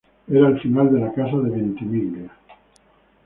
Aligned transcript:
Era 0.27 0.47
el 0.47 0.59
final 0.59 0.91
de 0.91 0.99
la 0.99 1.13
casa 1.13 1.37
de 1.37 1.51
Ventimiglia. 1.51 2.27